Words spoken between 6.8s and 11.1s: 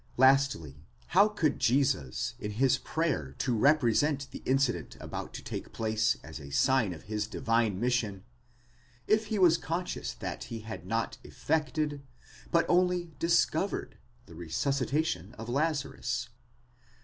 of his divine mission, if he was conscious that he had